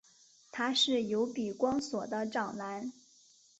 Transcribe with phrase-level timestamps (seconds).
[0.51, 2.91] 他是由比光索的长男。